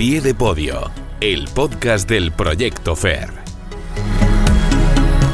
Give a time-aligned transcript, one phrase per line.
[0.00, 3.28] pie de podio, el podcast del Proyecto FER.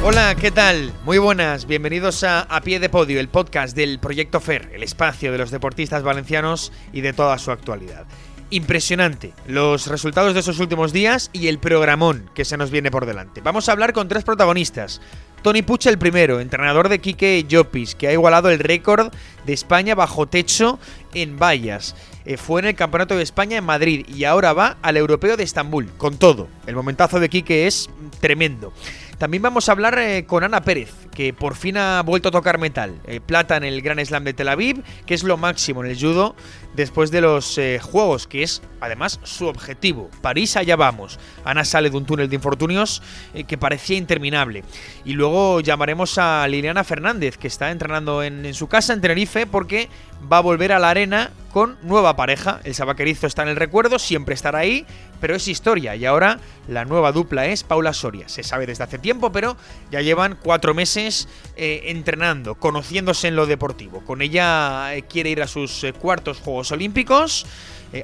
[0.02, 0.92] Hola, ¿qué tal?
[1.04, 5.30] Muy buenas, bienvenidos a A Pie de Podio, el podcast del Proyecto FER, el espacio
[5.30, 8.06] de los deportistas valencianos y de toda su actualidad.
[8.50, 13.06] Impresionante los resultados de esos últimos días y el programón que se nos viene por
[13.06, 13.42] delante.
[13.42, 15.01] Vamos a hablar con tres protagonistas.
[15.46, 19.12] Tony Pucha el primero, entrenador de Quique Llopis, que ha igualado el récord
[19.45, 20.80] de España bajo techo
[21.14, 21.95] en vallas.
[22.24, 25.45] Eh, fue en el Campeonato de España en Madrid y ahora va al Europeo de
[25.45, 26.48] Estambul, con todo.
[26.66, 28.73] El momentazo de Quique es tremendo.
[29.19, 32.59] También vamos a hablar eh, con Ana Pérez, que por fin ha vuelto a tocar
[32.59, 33.01] metal.
[33.07, 35.98] Eh, plata en el Gran Slam de Tel Aviv, que es lo máximo en el
[35.98, 36.37] judo
[36.74, 40.10] después de los Juegos, que es además su objetivo.
[40.21, 41.19] París, allá vamos.
[41.45, 43.02] Ana sale de un túnel de infortunios
[43.48, 44.62] que parecía interminable.
[45.07, 49.46] Y luego llamaremos a Liliana Fernández, que está entrenando en, en su casa en Tenerife,
[49.46, 49.88] porque
[50.30, 52.61] va a volver a la arena con nueva pareja.
[52.65, 54.85] El sabaquerizo está en el recuerdo, siempre estará ahí,
[55.23, 55.96] pero es historia.
[55.96, 58.29] Y ahora la nueva dupla es Paula Soria.
[58.29, 59.57] Se sabe desde hace tiempo, pero
[59.91, 64.05] ya llevan cuatro meses eh, entrenando, conociéndose en lo deportivo.
[64.05, 67.47] Con ella eh, quiere ir a sus eh, cuartos Juegos Olímpicos.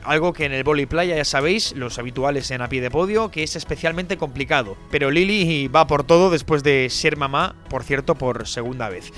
[0.05, 3.31] algo que en el vóley playa ya sabéis, los habituales en a pie de podio,
[3.31, 4.79] que es especialmente complicado.
[4.91, 9.13] Pero Lili va por todo después de ser mamá, por cierto, por segunda vez.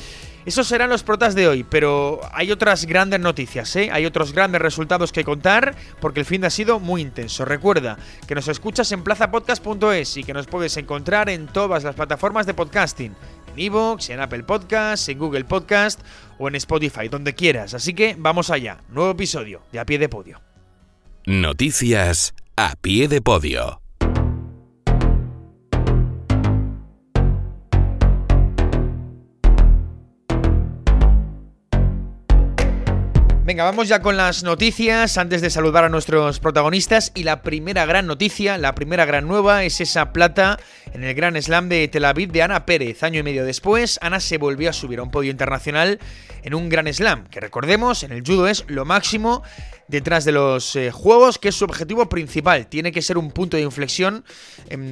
[0.45, 3.89] Esos serán los protas de hoy, pero hay otras grandes noticias, ¿eh?
[3.93, 7.45] Hay otros grandes resultados que contar porque el fin de ha sido muy intenso.
[7.45, 7.97] Recuerda
[8.29, 12.55] que nos escuchas en plazapodcast.es y que nos puedes encontrar en todas las plataformas de
[12.55, 13.15] podcasting.
[13.55, 16.01] En Evox, en Apple Podcasts, en Google Podcast
[16.39, 17.73] o en Spotify, donde quieras.
[17.73, 18.79] Así que vamos allá.
[18.91, 20.43] Nuevo episodio de A Pie de Podio.
[21.27, 23.84] Noticias a pie de podio.
[33.45, 37.13] Venga, vamos ya con las noticias antes de saludar a nuestros protagonistas.
[37.15, 40.59] Y la primera gran noticia, la primera gran nueva es esa plata
[40.95, 43.03] en el Gran Slam de Tel Aviv de Ana Pérez.
[43.03, 45.99] Año y medio después, Ana se volvió a subir a un podio internacional
[46.45, 49.43] en un Gran Slam, que recordemos, en el judo es lo máximo
[49.89, 52.67] detrás de los eh, juegos, que es su objetivo principal.
[52.67, 54.25] Tiene que ser un punto de inflexión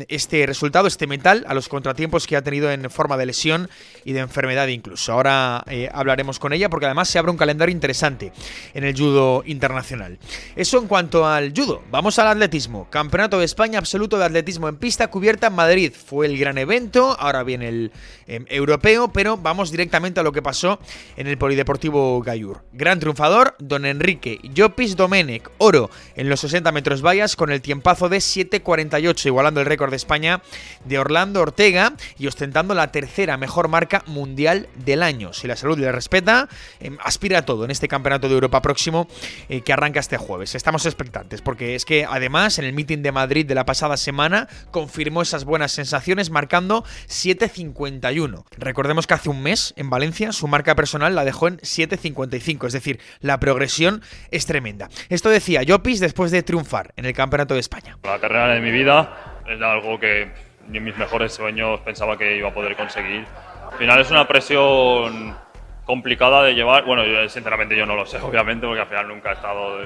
[0.08, 3.70] este resultado, este metal, a los contratiempos que ha tenido en forma de lesión
[4.04, 5.12] y de enfermedad incluso.
[5.12, 8.32] Ahora eh, hablaremos con ella porque además se abre un calendario interesante
[8.74, 10.18] en el judo internacional.
[10.56, 11.82] Eso en cuanto al judo.
[11.90, 12.88] Vamos al atletismo.
[12.90, 15.92] Campeonato de España absoluto de atletismo en pista cubierta en Madrid.
[15.92, 17.92] Fue el gran evento, ahora viene el
[18.26, 20.78] em, europeo, pero vamos directamente a lo que pasó
[21.16, 22.62] en el Polideportivo Gayur.
[22.72, 28.08] Gran triunfador, don Enrique Llopi Domenech, oro en los 60 metros vallas con el tiempazo
[28.08, 30.40] de 7.48, igualando el récord de España
[30.84, 35.32] de Orlando Ortega y ostentando la tercera mejor marca mundial del año.
[35.32, 36.48] Si la salud le respeta,
[36.78, 39.08] em, aspira a todo en este Campeonato de Europa próximo
[39.48, 40.54] eh, que arranca este jueves.
[40.54, 44.46] Estamos expectantes porque es que además en el meeting de Madrid de la pasada semana
[44.70, 48.44] confirmó esas buenas sensaciones marcando 7.51.
[48.58, 52.72] Recordemos que hace un mes en Valencia su marca personal la dejó en 7.55, es
[52.72, 54.88] decir, la progresión es tremenda.
[55.08, 57.98] Esto decía Llopis después de triunfar en el Campeonato de España.
[58.02, 60.30] La carrera de mi vida es algo que
[60.68, 63.24] ni en mis mejores sueños pensaba que iba a poder conseguir.
[63.70, 65.36] Al final es una presión
[65.84, 66.84] complicada de llevar.
[66.84, 69.78] Bueno, sinceramente yo no lo sé, obviamente, porque al final nunca he estado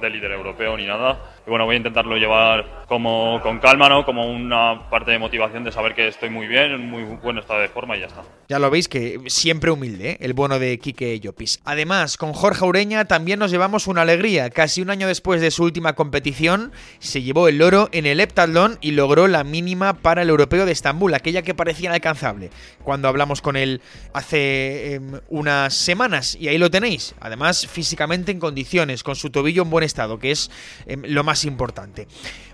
[0.00, 1.18] de líder europeo ni nada.
[1.46, 4.04] Y bueno, voy a intentarlo llevar como con calma, ¿no?
[4.04, 7.60] Como una parte de motivación de saber que estoy muy bien, en muy buen estado
[7.60, 8.22] de forma y ya está.
[8.48, 10.16] Ya lo veis que siempre humilde, ¿eh?
[10.20, 11.60] el bueno de Quique Llopis.
[11.64, 14.50] Además, con Jorge Ureña también nos llevamos una alegría.
[14.50, 18.78] Casi un año después de su última competición, se llevó el oro en el heptatlón
[18.80, 22.50] y logró la mínima para el europeo de Estambul, aquella que parecía inalcanzable
[22.82, 23.80] cuando hablamos con él
[24.12, 26.36] hace em, unas semanas.
[26.40, 27.14] Y ahí lo tenéis.
[27.20, 30.50] Además, físicamente en condiciones, con su tobillo en buen estado, que es
[30.86, 32.06] em, lo más importante.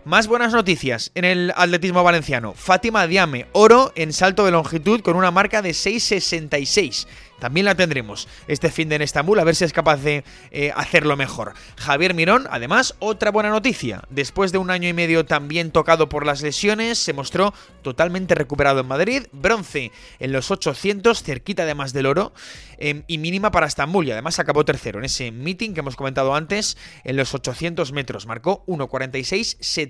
[0.05, 2.55] Más buenas noticias en el atletismo valenciano.
[2.55, 7.07] Fátima Diame, oro en salto de longitud con una marca de 6.66.
[7.43, 10.23] También la tendremos este fin de en Estambul, a ver si es capaz de
[10.53, 11.55] eh, hacerlo mejor.
[11.77, 14.05] Javier Mirón, además, otra buena noticia.
[14.11, 18.79] Después de un año y medio también tocado por las lesiones, se mostró totalmente recuperado
[18.79, 19.27] en Madrid.
[19.33, 19.91] Bronce
[20.21, 22.33] en los 800, cerquita además del oro,
[22.79, 24.07] em, y mínima para Estambul.
[24.07, 28.27] Y además acabó tercero en ese meeting que hemos comentado antes, en los 800 metros.
[28.27, 28.63] Marcó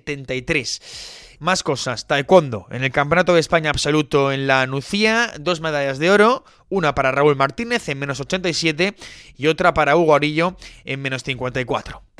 [0.04, 1.38] 1.46.73.
[1.38, 2.66] Más cosas, taekwondo.
[2.70, 7.10] En el Campeonato de España absoluto en la Nucía, dos medallas de oro, una para
[7.10, 8.94] Raúl Martínez en menos 87
[9.36, 12.11] y otra para Hugo Arillo en menos 54.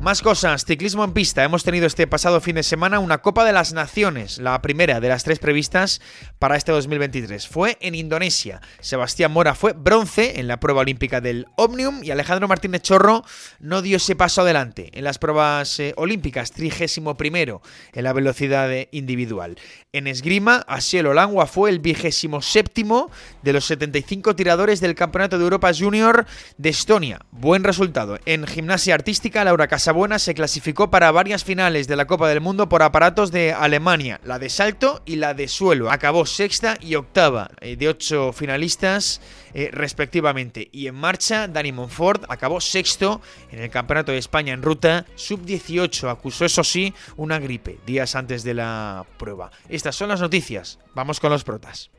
[0.00, 1.44] Más cosas, ciclismo en pista.
[1.44, 5.10] Hemos tenido este pasado fin de semana una Copa de las Naciones, la primera de
[5.10, 6.00] las tres previstas
[6.38, 7.46] para este 2023.
[7.46, 8.62] Fue en Indonesia.
[8.80, 13.26] Sebastián Mora fue bronce en la prueba olímpica del Omnium y Alejandro Martínez Chorro
[13.58, 17.60] no dio ese paso adelante en las pruebas eh, olímpicas, trigésimo primero
[17.92, 19.58] en la velocidad individual.
[19.92, 23.10] En esgrima, Asiel Olangua fue el vigésimo séptimo
[23.42, 26.24] de los 75 tiradores del Campeonato de Europa Junior
[26.56, 27.20] de Estonia.
[27.32, 28.18] Buen resultado.
[28.24, 32.40] En gimnasia artística, Laura Casa Buena se clasificó para varias finales de la Copa del
[32.40, 35.90] Mundo por aparatos de Alemania, la de salto y la de suelo.
[35.90, 39.20] Acabó sexta y octava eh, de ocho finalistas
[39.54, 40.68] eh, respectivamente.
[40.72, 43.20] Y en marcha, Dani Monfort acabó sexto
[43.50, 46.10] en el Campeonato de España en ruta, sub-18.
[46.10, 49.50] Acusó, eso sí, una gripe días antes de la prueba.
[49.68, 50.78] Estas son las noticias.
[50.94, 51.90] Vamos con los protas.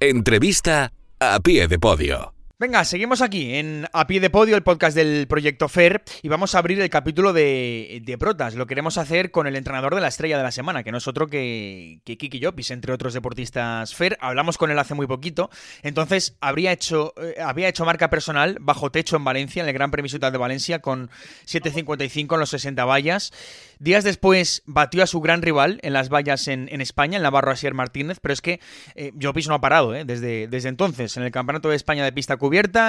[0.00, 2.35] Entrevista a pie de podio.
[2.58, 6.54] Venga, seguimos aquí en A Pie de Podio, el podcast del Proyecto FER, y vamos
[6.54, 8.54] a abrir el capítulo de, de, Protas.
[8.54, 11.06] Lo queremos hacer con el entrenador de la estrella de la semana, que no es
[11.06, 14.16] otro que, Kiki Llopis, entre otros deportistas FER.
[14.22, 15.50] Hablamos con él hace muy poquito,
[15.82, 19.90] entonces habría hecho, eh, había hecho marca personal bajo techo en Valencia, en el Gran
[19.90, 21.10] Premio Ciudad de Valencia, con
[21.44, 23.34] 7.55 en los 60 vallas.
[23.80, 27.50] Días después batió a su gran rival en las vallas en, en España, el Navarro
[27.50, 28.60] Asier Martínez, pero es que
[28.94, 31.18] eh, Llopis no ha parado eh, desde, desde entonces.
[31.18, 32.38] En el Campeonato de España de pista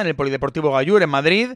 [0.02, 1.50] en el Polideportivo Gallur en Madrid,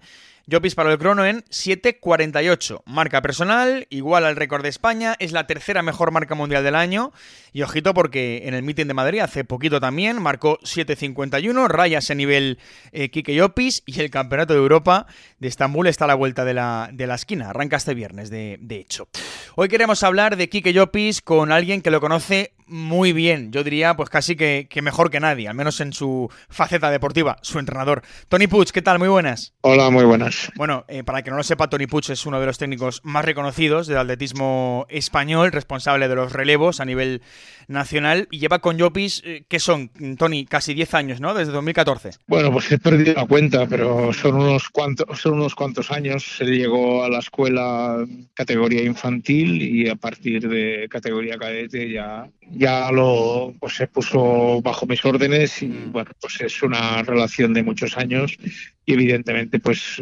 [0.47, 2.81] Llopis paró el crono en 7.48.
[2.85, 7.11] Marca personal, igual al récord de España, es la tercera mejor marca mundial del año.
[7.53, 12.15] Y ojito porque en el meeting de Madrid hace poquito también marcó 7.51, raya ese
[12.15, 12.59] nivel
[12.91, 15.05] eh, Kike Llopis y el Campeonato de Europa
[15.39, 18.57] de Estambul está a la vuelta de la, de la esquina, arranca este viernes de,
[18.61, 19.07] de hecho.
[19.55, 23.95] Hoy queremos hablar de Kike Llopis con alguien que lo conoce muy bien, yo diría
[23.97, 28.01] pues casi que, que, mejor que nadie, al menos en su faceta deportiva, su entrenador.
[28.29, 28.97] Tony Puig, ¿qué tal?
[28.97, 29.53] Muy buenas.
[29.61, 30.30] Hola, muy buenas.
[30.55, 33.25] Bueno, eh, para que no lo sepa, Tony Puig es uno de los técnicos más
[33.25, 37.21] reconocidos del atletismo español, responsable de los relevos a nivel
[37.67, 40.45] nacional y lleva con Llopis, eh, ¿qué son, Tony?
[40.45, 41.33] Casi 10 años, ¿no?
[41.33, 42.11] Desde 2014.
[42.27, 46.23] Bueno, pues he perdido la cuenta, pero son unos cuantos, son unos cuantos años.
[46.37, 52.91] Se llegó a la escuela categoría infantil y a partir de categoría cadete ya, ya
[52.91, 57.97] lo pues se puso bajo mis órdenes y bueno, pues es una relación de muchos
[57.97, 58.37] años
[58.85, 60.01] y evidentemente pues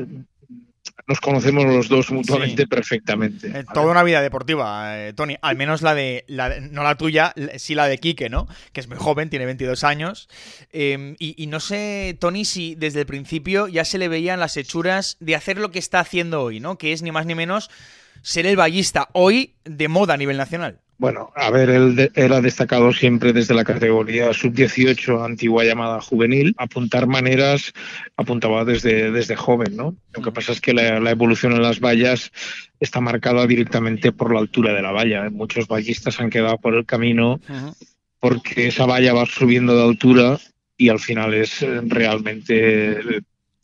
[1.10, 2.68] nos conocemos los dos mutuamente sí.
[2.68, 3.48] perfectamente.
[3.48, 5.38] Eh, toda una vida deportiva, eh, Tony.
[5.42, 8.48] Al menos la de, la no la tuya, sí la de Quique, ¿no?
[8.74, 10.30] Que es muy joven, tiene 22 años.
[10.72, 14.56] Eh, y, y, no sé, Tony, si desde el principio ya se le veían las
[14.56, 16.78] hechuras de hacer lo que está haciendo hoy, ¿no?
[16.78, 17.72] Que es ni más ni menos
[18.22, 20.80] ser el ballista hoy de moda a nivel nacional.
[21.00, 26.54] Bueno, a ver, él, él, ha destacado siempre desde la categoría sub-18, antigua llamada juvenil.
[26.58, 27.72] Apuntar maneras
[28.18, 29.96] apuntaba desde, desde joven, ¿no?
[30.14, 32.34] Lo que pasa es que la, la, evolución en las vallas
[32.82, 35.30] está marcada directamente por la altura de la valla.
[35.30, 37.40] Muchos vallistas han quedado por el camino
[38.20, 40.38] porque esa valla va subiendo de altura
[40.76, 43.22] y al final es realmente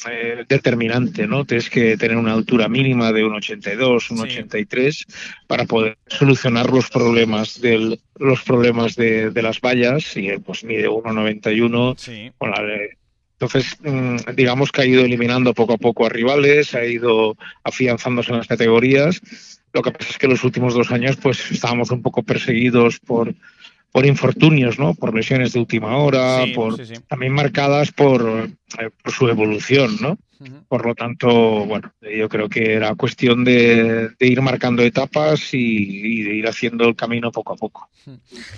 [0.10, 1.46] eh, determinante, ¿no?
[1.46, 4.24] Tienes que tener una altura mínima de un 82, un sí.
[4.24, 5.06] 83
[5.48, 10.90] para poder solucionar los problemas del, los problemas de, de las vallas y pues mide
[10.90, 12.32] 1,91 sí.
[12.38, 12.62] con la
[13.38, 18.32] entonces, mm, digamos que ha ido eliminando poco a poco a rivales, ha ido afianzándose
[18.32, 19.22] en las categorías.
[19.74, 23.36] Lo que pasa es que los últimos dos años, pues estábamos un poco perseguidos por,
[23.96, 24.94] por infortunios, ¿no?
[24.94, 27.02] Por lesiones de última hora, sí, por sí, sí.
[27.08, 30.18] también marcadas por, eh, por, su evolución, ¿no?
[30.38, 30.68] Uh -huh.
[30.68, 31.30] Por lo tanto,
[31.66, 36.46] bueno, yo creo que era cuestión de, de ir marcando etapas y, y, de ir
[36.46, 37.90] haciendo el camino poco a poco.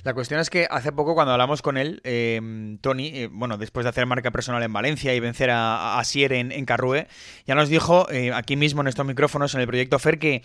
[0.04, 2.42] La cuestión es que hace poco cuando hablamos con él, eh,
[2.82, 6.34] Tony, eh, bueno, después de hacer marca personal en Valencia y vencer a, a Sier
[6.34, 7.06] en, en Carrue,
[7.46, 10.42] ya nos dijo eh, aquí mismo en estos micrófonos en el proyecto FER que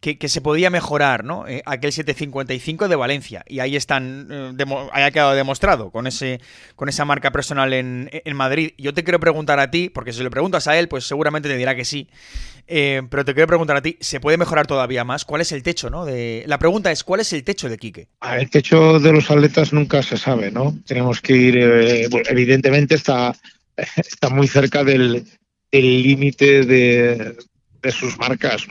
[0.00, 1.48] que, se podía mejorar, ¿no?
[1.48, 3.44] Eh, aquel 755 de Valencia.
[3.48, 6.40] Y ahí están, eh, ahí ha quedado demostrado con ese
[6.76, 8.72] con esa marca personal en, en, Madrid.
[8.78, 11.56] Yo te quiero preguntar a ti, porque si le preguntas a él, pues seguramente te
[11.56, 12.08] dirá que sí.
[12.68, 15.24] Eh, pero te quiero preguntar a ti, ¿se puede mejorar todavía más?
[15.24, 16.04] ¿Cuál es el techo, no?
[16.04, 16.44] De...
[16.46, 18.08] La pregunta es, ¿cuál es el techo de Quique?
[18.20, 20.78] Ah, el techo de los atletas nunca se sabe, ¿no?
[20.86, 23.34] Tenemos que ir, eh, evidentemente está,
[23.96, 25.26] está muy cerca del
[25.72, 27.36] límite de,
[27.82, 28.66] de sus marcas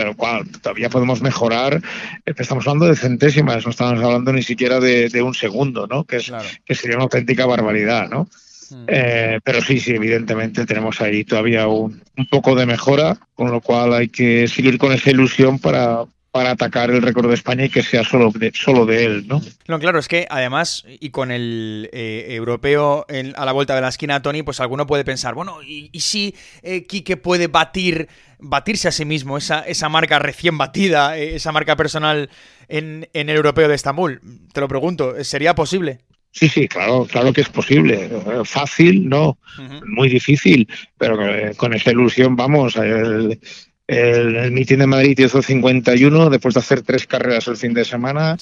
[0.00, 1.82] pero cual, todavía podemos mejorar.
[2.24, 6.04] Estamos hablando de centésimas, no estamos hablando ni siquiera de, de un segundo, ¿no?
[6.04, 6.48] Que, es, claro.
[6.64, 8.26] que sería una auténtica barbaridad, ¿no?
[8.70, 8.84] Mm.
[8.86, 13.60] Eh, pero sí, sí, evidentemente tenemos ahí todavía un, un, poco de mejora, con lo
[13.60, 17.70] cual hay que seguir con esa ilusión para, para atacar el récord de España y
[17.70, 19.40] que sea solo de, solo de él, ¿no?
[19.66, 23.88] No, claro, es que además, y con el eh, europeo a la vuelta de la
[23.88, 28.08] esquina, Tony, pues alguno puede pensar, bueno, ¿y, si eh, Quique puede batir,
[28.38, 32.30] batirse a sí mismo, esa, esa marca recién batida, eh, esa marca personal
[32.68, 34.20] en, en el europeo de Estambul?
[34.52, 36.00] Te lo pregunto, ¿sería posible?
[36.32, 38.08] Sí, sí, claro, claro que es posible.
[38.44, 39.36] Fácil, no.
[39.84, 41.18] Muy difícil, pero
[41.56, 42.76] con esa ilusión vamos.
[42.76, 43.40] El,
[43.90, 47.84] el, el mitin de Madrid hizo 51 después de hacer tres carreras el fin de
[47.84, 48.36] semana,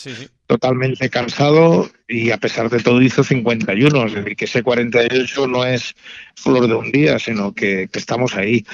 [0.46, 4.06] totalmente cansado y a pesar de todo hizo 51.
[4.06, 5.94] Es decir, que ese 48 no es
[6.34, 8.66] flor de un día, sino que, estamos ahí.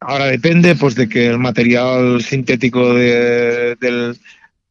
[0.00, 4.18] Ahora depende pues de que el material sintético de, del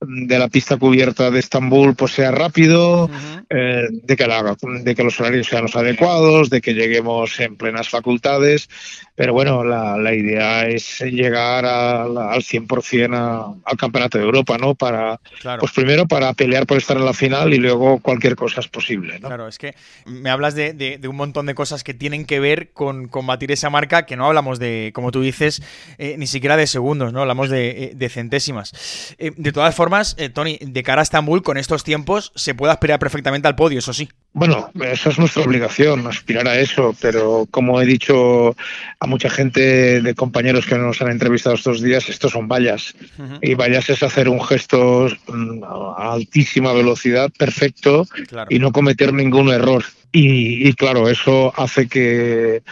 [0.05, 3.09] de la pista cubierta de Estambul pues sea rápido,
[3.49, 7.55] eh, de, que la, de que los horarios sean los adecuados, de que lleguemos en
[7.55, 8.69] plenas facultades.
[9.15, 14.73] Pero bueno, la, la idea es llegar al 100% al Campeonato de Europa, ¿no?
[14.73, 15.19] Para,
[15.59, 19.19] Pues primero para pelear por estar en la final y luego cualquier cosa es posible,
[19.19, 19.27] ¿no?
[19.27, 22.71] Claro, es que me hablas de, de, un montón de cosas que tienen que ver
[22.71, 25.61] con combatir esa marca, que no hablamos de, como tú dices,
[25.99, 27.21] eh, ni siquiera de segundos, ¿no?
[27.21, 29.15] Hablamos de, eh, de centésimas.
[29.19, 32.99] de todas formas, eh, Tony, de cara a Estambul, con estos tiempos, se puede aspirar
[32.99, 34.09] perfectamente al podio, eso sí.
[34.35, 38.55] Bueno, esa es nuestra obligación, aspirar a eso, pero como he dicho
[38.99, 42.95] a mucha gente de compañeros que nos han entrevistado estos días, estos son vallas.
[43.43, 48.07] Y vallas es hacer un gesto mm, a altísima velocidad, perfecto,
[48.49, 49.83] y no cometer ningún error.
[50.11, 52.63] Y, claro, eso hace que,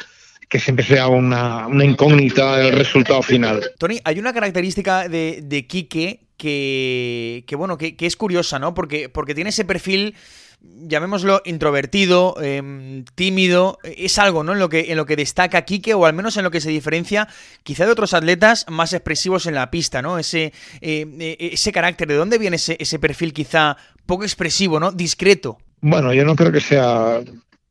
[0.49, 3.61] que siempre sea una, incógnita el resultado final.
[3.77, 8.73] Tony, hay una característica de, de Quique que, bueno, que, es curiosa, ¿no?
[8.73, 10.15] Porque, porque tiene ese perfil
[10.61, 14.53] llamémoslo introvertido, em, tímido, es algo, ¿no?
[14.53, 16.69] En lo que en lo que destaca Quique o al menos en lo que se
[16.69, 17.27] diferencia
[17.63, 20.19] quizá de otros atletas más expresivos en la pista, ¿no?
[20.19, 24.91] Ese eh, eh, ese carácter, ¿de dónde viene ese, ese perfil quizá poco expresivo, ¿no?
[24.91, 25.57] Discreto.
[25.81, 27.21] Bueno, yo no creo que sea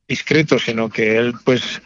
[0.08, 1.80] discreto, sino que él pues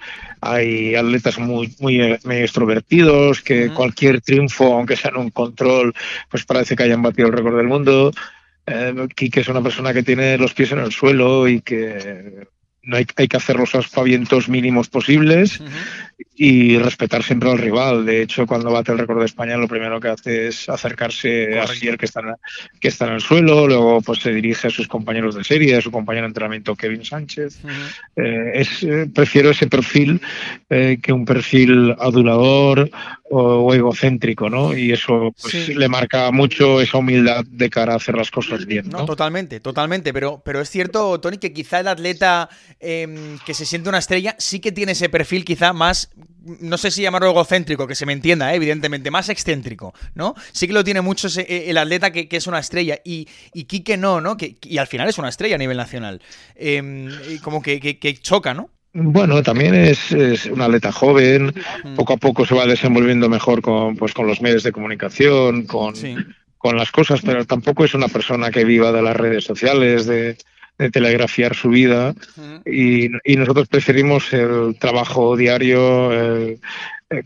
[0.45, 5.95] hay atletas muy, muy, extrovertidos, que cualquier triunfo, aunque sea en un control,
[6.29, 8.13] pues parece que hayan batido el récord del mundo.
[8.67, 12.47] Eh, Kike es una persona que tiene los pies en el suelo y que
[12.83, 15.61] no hay, hay que hacer los aspavientos mínimos posibles
[16.37, 18.05] y respetar siempre al rival.
[18.05, 21.67] De hecho, cuando bate el récord de España, lo primero que hace es acercarse a
[21.67, 22.35] Sier, que está, en,
[22.81, 25.81] que está en el suelo, luego pues se dirige a sus compañeros de serie, a
[25.81, 27.61] su compañero de entrenamiento Kevin Sánchez.
[28.17, 30.21] Eh, es, eh, prefiero ese perfil
[30.71, 32.91] eh, que un perfil adulador
[33.31, 34.77] o, egocéntrico, ¿no?
[34.77, 38.89] Y eso pues, le marca mucho esa humildad de cara a hacer las cosas bien.
[38.89, 39.05] ¿no?
[39.07, 40.13] totalmente, totalmente.
[40.13, 42.49] Pero, pero es cierto, Tony, que quizá el atleta
[42.81, 46.11] em, que se siente una estrella sí que tiene ese perfil quizá más
[46.45, 48.57] no sé si llamarlo egocéntrico, que se me entienda, ¿eh?
[48.57, 50.35] evidentemente, más excéntrico, ¿no?
[50.53, 53.97] Sí que lo tiene mucho eh, el atleta que, es una estrella y, y Quique
[53.97, 54.37] no, ¿no?
[54.37, 56.21] Que, y al final es una estrella a nivel nacional.
[56.55, 57.09] Em,
[57.43, 58.71] como que, choca, ¿no?
[58.93, 60.13] Bueno, también es,
[60.47, 61.53] un atleta joven,
[61.97, 65.95] poco a poco se va desenvolviendo mejor con, pues, con los medios de comunicación, con,
[66.59, 70.37] con las cosas, pero tampoco es una persona que viva de las redes sociales, de,
[70.79, 72.15] de telegrafiar su vida
[72.65, 76.59] y, y, nosotros preferimos el trabajo diario eh,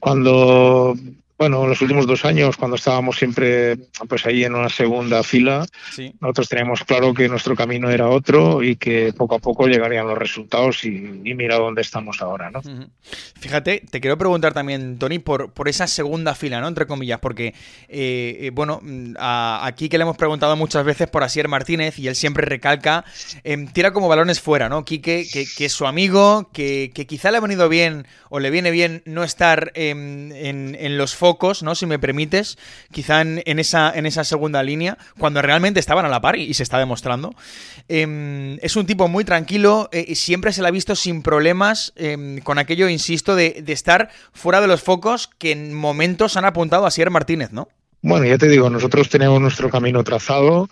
[0.01, 0.95] cuando
[1.39, 3.77] bueno, en los últimos dos años, cuando estábamos siempre
[4.09, 5.65] pues ahí en una segunda fila,
[6.21, 10.19] nosotros teníamos claro que nuestro camino era otro y que poco a poco llegarían los
[10.19, 10.91] resultados y,
[11.39, 12.61] mira dónde estamos ahora, ¿no?
[13.39, 16.67] Fíjate, te quiero preguntar también, Tony, por, por esa segunda fila, ¿no?
[16.67, 17.55] Entre comillas, porque,
[17.89, 18.81] eh, eh, bueno,
[19.19, 23.05] aquí que le hemos preguntado muchas veces por Asier Martínez y él siempre recalca,
[23.45, 24.85] em, tira como balones fuera, ¿no?
[24.85, 28.51] Quique, que, que es su amigo, que, que, quizá le ha venido bien o le
[28.51, 31.15] viene bien no estar en, en, en los
[31.63, 31.75] ¿no?
[31.75, 32.59] Si me permites,
[32.93, 36.63] quizá en, esa, en esa segunda línea, cuando realmente estaban a la par y, se
[36.63, 37.35] está demostrando.
[37.89, 41.93] Em, es un tipo muy tranquilo, eh, y siempre se le ha visto sin problemas
[41.97, 46.87] em, con aquello, insisto, de, estar fuera de los focos que en momentos han apuntado
[46.87, 47.69] a Sierra Martínez, ¿no?
[48.01, 50.71] Bueno, ya te digo, nosotros tenemos nuestro camino trazado,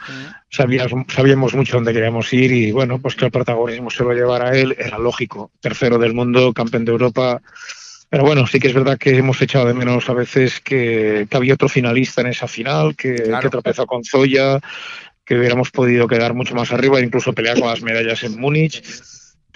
[0.48, 4.50] sabíamos, sabíamos mucho dónde queríamos ir y bueno, pues que el protagonismo se lo llevara
[4.50, 5.50] a él, era lógico.
[5.60, 7.42] Tercero del mundo, campeón de Europa,
[8.08, 11.54] pero bueno, sí que es verdad que hemos echado de menos a veces que, había
[11.54, 14.60] otro finalista en esa final, que, que, tropezó con Zoya,
[15.24, 18.82] que hubiéramos podido quedar mucho más arriba e incluso pelear con las medallas en Múnich.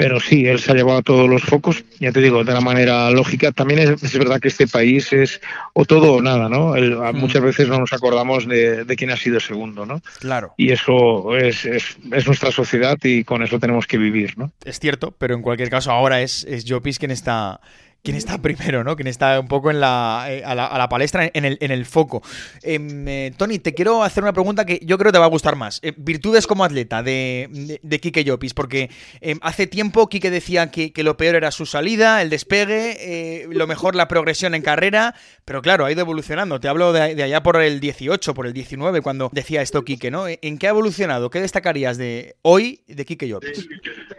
[0.01, 2.63] Pero sí, él se ha llevado a todos los focos, ya te digo, de una
[2.63, 3.53] manera lógica.
[3.53, 5.43] También es, verdad que este país es
[5.75, 6.73] o todo o nada, ¿no?
[6.73, 7.17] Mm.
[7.19, 10.01] Muchas veces no nos acordamos de, quién ha sido segundo, ¿no?
[10.21, 10.55] Claro.
[10.57, 14.51] Y eso es, es, es, nuestra sociedad y con eso tenemos que vivir, ¿no?
[14.65, 17.61] Es cierto, pero en cualquier caso ahora es, es Jopis quien está
[18.03, 18.97] quién está primero, ¿no?
[18.97, 22.23] Quién está un poco en la, eh, a, la palestra, en el, en el foco.
[22.63, 25.57] Em, eh, Tony, te quiero hacer una pregunta que yo creo te va a gustar
[25.57, 25.81] más.
[25.83, 28.91] Eh, virtudes como atleta de, de, Quique Llopis, porque
[29.21, 33.95] em, hace tiempo Quique decía que, lo peor era su salida, el despegue, lo mejor
[33.95, 35.15] la progresión en carrera,
[35.47, 36.61] pero claro, ha ido evolucionando.
[36.61, 40.11] Te hablo de, de, allá por el 18, por el 19, cuando decía esto Quique,
[40.11, 40.27] ¿no?
[40.29, 41.31] ¿En qué ha evolucionado?
[41.31, 43.67] ¿Qué destacarías de hoy de Quique Llopis?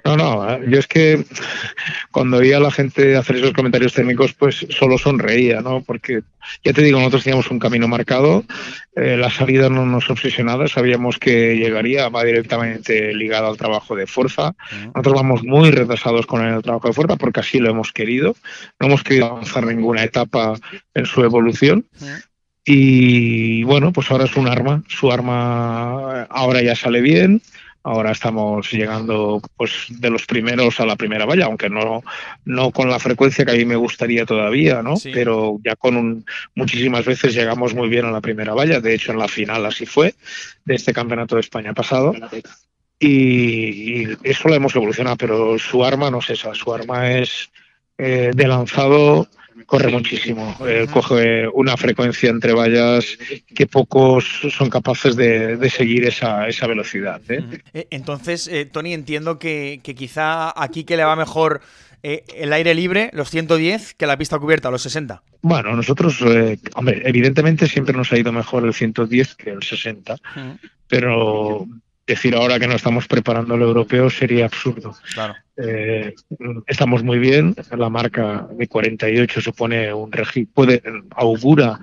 [0.04, 1.24] No, no, yo es que
[2.12, 5.82] cuando oía a la gente hacer esos comentarios comentarios técnicos, pues solo sonreía, ¿no?
[5.82, 6.24] Porque
[6.62, 8.44] ya te digo, nosotros teníamos un camino marcado,
[8.98, 14.08] eh, la salida no nos obsesionaba, sabíamos que llegaría, va directamente ligado al trabajo de
[14.08, 14.54] fuerza.
[14.94, 18.36] Nosotros vamos muy retrasados con el trabajo de fuerza porque así lo hemos querido.
[18.78, 20.56] No hemos querido avanzar ninguna etapa
[20.94, 21.86] en su evolución.
[22.66, 27.42] Y bueno, pues ahora es un arma, su arma ahora ya sale bien,
[27.84, 32.04] Ahora estamos llegando pues de los primeros a la primera valla, aunque no,
[32.46, 34.94] no con la frecuencia que a mí me gustaría todavía, ¿no?
[35.12, 38.80] Pero ya con un, muchísimas veces llegamos muy bien a la primera valla.
[38.80, 40.14] De hecho, en la final así fue
[40.64, 42.14] de este campeonato de España pasado.
[43.00, 46.54] Y, eso lo hemos evolucionado, pero su arma no es esa.
[46.54, 47.50] Su arma es
[47.98, 49.28] eh, de lanzado
[49.66, 53.18] corre muchísimo, eh, coge una frecuencia entre vallas
[53.54, 57.22] que pocos son capaces de, seguir esa, esa velocidad.
[57.30, 57.44] ¿eh?
[57.74, 61.62] Eh, entonces, Tony, entiendo que, quizá aquí que le va mejor
[62.04, 65.22] el aire libre, los 110, que la pista cubierta, los 60.
[65.44, 66.20] Bueno, nosotros,
[66.74, 70.16] hombre, evidentemente siempre nos ha ido mejor el 110 que el 60,
[70.88, 71.68] pero
[72.12, 74.96] decir ahora que no estamos preparando el europeo sería absurdo.
[75.58, 76.14] Eh,
[76.68, 80.12] estamos muy bien, la marca de 48 supone un
[80.54, 80.82] puede
[81.16, 81.80] augura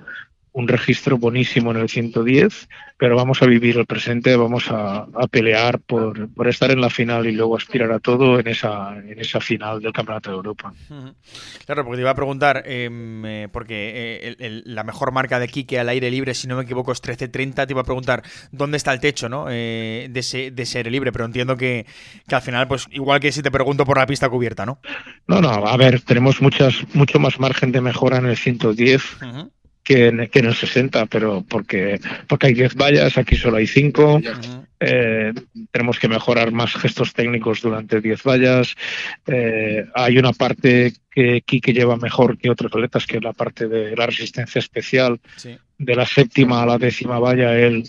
[0.51, 5.79] un registro buenísimo en el 110, pero vamos a vivir el presente, vamos a, pelear
[5.79, 9.39] por, por, estar en la final y luego aspirar a todo en esa, en esa
[9.39, 10.73] final del Campeonato de Europa.
[11.65, 15.79] Claro, porque te iba a preguntar, em, eh, porque eh, la mejor marca de Kike
[15.79, 18.91] al aire libre, si no me equivoco, es 13.30, te iba a preguntar dónde está
[18.91, 19.47] el techo ¿no?
[19.49, 21.85] Eh, de, ese, de ese aire libre, pero entiendo que,
[22.27, 24.79] que, al final, pues igual que si te pregunto por la pista cubierta, ¿no?
[25.27, 29.03] No, no, a ver, tenemos muchas, mucho más margen de mejora en el 110
[29.89, 34.21] que en, el 60, pero porque, porque hay 10 vallas, aquí solo hay 5.
[34.79, 35.33] Eh,
[35.71, 38.75] tenemos que mejorar más gestos técnicos durante 10 vallas.
[39.25, 43.67] Eh, hay una parte que Kike lleva mejor que otras atletas, que es la parte
[43.67, 45.19] de la resistencia especial.
[45.79, 47.83] De la séptima a la décima valla, él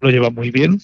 [0.00, 0.80] lo lleva muy bien.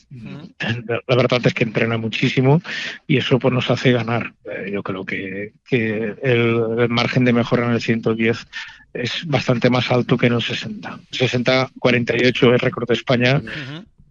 [1.06, 2.62] La verdad es que entrena muchísimo
[3.06, 4.32] y eso pues nos hace ganar.
[4.46, 8.46] Eh, yo creo que, que el, el, margen de mejora en el 110
[8.92, 11.00] es bastante más alto que en el 60.
[11.12, 13.42] 60-48 es récord de España.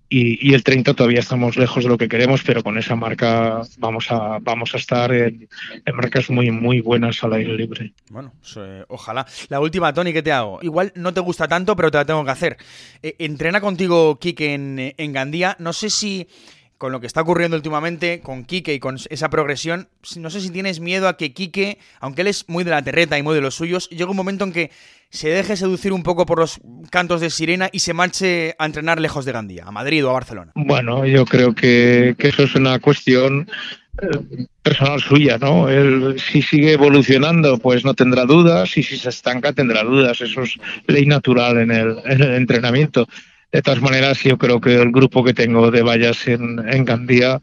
[0.08, 4.12] Y, el 30 todavía estamos lejos de lo que queremos, pero con esa marca vamos
[4.12, 5.50] a, vamos a estar en,
[5.94, 7.92] marcas muy, muy buenas al aire libre.
[8.10, 9.26] Bueno, pues, eh, ojalá.
[9.50, 10.60] La última, Tony, ¿qué te hago?
[10.62, 12.58] Igual no te gusta tanto, pero te la tengo que hacer.
[13.02, 15.56] Eh, entrena contigo Kike en, en Gandía.
[15.60, 16.28] No sé si
[16.78, 20.50] con lo que está ocurriendo últimamente con Quique y con esa progresión, no sé si
[20.50, 23.42] tienes miedo a que Quique, aunque él es muy de la terreta y muy de
[23.42, 24.72] los suyos, llegue un momento en que
[25.10, 26.60] se deje seducir un poco por los
[26.90, 30.14] cantos de sirena y se marche a entrenar lejos de Gandía, a Madrid o a
[30.14, 30.52] Barcelona.
[30.56, 33.48] Bueno, yo creo que, eso es una cuestión
[34.02, 35.70] eh, personal suya, ¿no?
[35.70, 40.20] Él si sigue evolucionando, pues no tendrá dudas y si se estanca tendrá dudas.
[40.20, 40.58] Eso es
[40.88, 43.08] ley natural en el entrenamiento.
[43.56, 47.40] De todas maneras, yo creo que el grupo que tengo de vallas en, en Gandía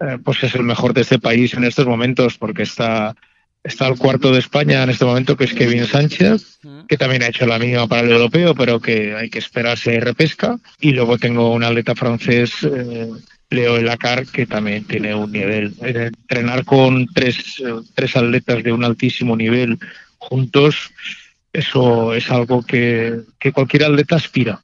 [0.00, 3.14] eh, pues es el mejor de este país en estos momentos, porque está,
[3.62, 7.28] está el cuarto de España en este momento, que es Kevin Sánchez, que también ha
[7.28, 10.58] hecho la mínima para el europeo, pero que hay que esperarse repesca.
[10.80, 13.08] Y luego tengo un atleta francés, eh,
[13.50, 15.74] Leo Elacar, que también tiene un nivel.
[15.80, 17.62] Entrenar con tres,
[17.94, 19.78] tres atletas de un altísimo nivel
[20.18, 20.90] juntos,
[21.52, 24.60] eso es algo que, que cualquier atleta aspira.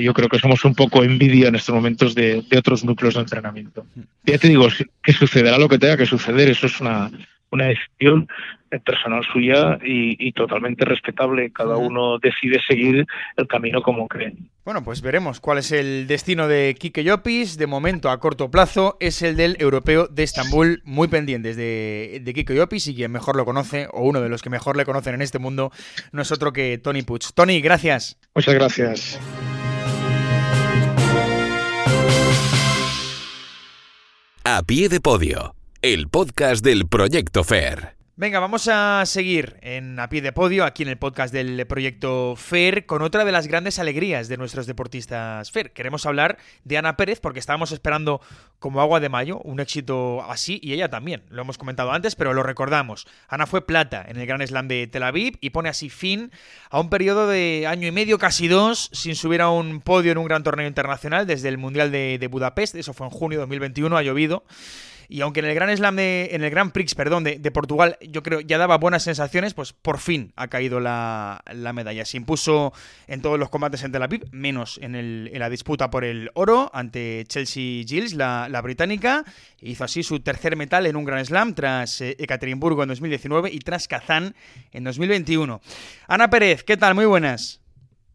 [0.00, 3.84] Yo creo que somos un poco envidia en estos momentos de, otros núcleos de entrenamiento.
[4.24, 4.68] Ya te digo,
[5.02, 7.10] que sucederá lo que tenga que suceder, eso es una,
[7.50, 8.28] una decisión
[8.84, 11.50] personal suya y, totalmente respetable.
[11.52, 14.34] Cada uno decide seguir el camino como cree.
[14.64, 17.56] Bueno, pues veremos cuál es el destino de Kike Llopis.
[17.56, 22.34] De momento, a corto plazo, es el del europeo de Estambul, muy pendientes de, de
[22.34, 25.14] Kike Llopis y quien mejor lo conoce, o uno de los que mejor le conocen
[25.14, 25.72] en este mundo,
[26.12, 27.32] no es otro que Tony Puch.
[27.34, 28.18] Tony, gracias.
[28.34, 29.18] Muchas gracias.
[34.44, 37.97] A pie de podio, el podcast del Proyecto FAIR.
[38.20, 42.34] Venga, vamos a seguir en a pie de podio aquí en el podcast del proyecto
[42.34, 45.72] FER con otra de las grandes alegrías de nuestros deportistas FER.
[45.72, 48.20] Queremos hablar de Ana Pérez porque estábamos esperando
[48.58, 51.22] como agua de mayo un éxito así y ella también.
[51.30, 53.06] Lo hemos comentado antes, pero lo recordamos.
[53.28, 56.32] Ana fue plata en el Gran Slam de Tel Aviv y pone así fin
[56.70, 60.18] a un periodo de año y medio, casi dos, sin subir a un podio en
[60.18, 62.74] un gran torneo internacional desde el Mundial de, de Budapest.
[62.74, 64.42] Eso fue en junio de 2021, ha llovido.
[65.08, 68.22] Y aunque en el Gran Slam de, en el Grand Prix, perdón, de, Portugal, yo
[68.22, 71.42] creo ya daba buenas sensaciones, pues por fin ha caído la,
[71.74, 72.04] medalla.
[72.04, 72.74] Se impuso
[73.06, 76.30] en todos los combates en Tel Aviv, menos en, el, en la disputa por el
[76.34, 79.24] oro ante Chelsea Gilles, la, británica.
[79.62, 83.60] Hizo así su tercer metal en un Grand Slam tras eh, Ekaterimburgo en 2019 y
[83.60, 84.34] tras Kazán
[84.72, 85.60] en 2021.
[86.06, 86.94] Ana Pérez, ¿qué tal?
[86.94, 87.60] Muy buenas.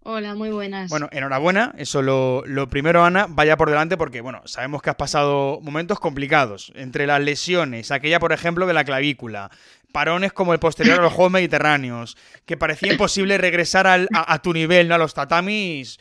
[0.05, 0.89] Hola, muy buenas.
[0.89, 1.73] Bueno, enhorabuena.
[1.77, 5.99] Eso lo, lo, primero, Ana, vaya por delante porque, bueno, sabemos que has pasado momentos
[5.99, 6.73] complicados.
[6.75, 9.49] Entre las lesiones, aquella, por ejemplo, de la clavícula,
[9.93, 14.51] parones como el posterior a los Juegos Mediterráneos, que parecía imposible regresar al, a, tu
[14.51, 14.95] nivel, ¿no?
[14.95, 15.97] A los tatamis.